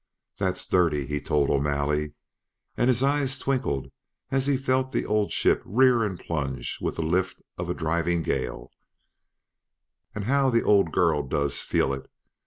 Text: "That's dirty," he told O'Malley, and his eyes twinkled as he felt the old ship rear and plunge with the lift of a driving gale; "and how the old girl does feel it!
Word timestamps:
"That's 0.39 0.65
dirty," 0.65 1.05
he 1.05 1.21
told 1.21 1.51
O'Malley, 1.51 2.13
and 2.75 2.87
his 2.87 3.03
eyes 3.03 3.37
twinkled 3.37 3.91
as 4.31 4.47
he 4.47 4.57
felt 4.57 4.91
the 4.91 5.05
old 5.05 5.31
ship 5.31 5.61
rear 5.63 6.03
and 6.03 6.19
plunge 6.19 6.79
with 6.81 6.95
the 6.95 7.03
lift 7.03 7.43
of 7.55 7.69
a 7.69 7.75
driving 7.75 8.23
gale; 8.23 8.71
"and 10.15 10.23
how 10.23 10.49
the 10.49 10.63
old 10.63 10.91
girl 10.91 11.21
does 11.21 11.61
feel 11.61 11.93
it! 11.93 12.09